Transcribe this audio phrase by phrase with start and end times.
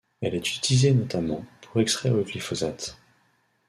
[0.23, 2.97] Elle est utilisée notamment pour extraire le Glyphosate.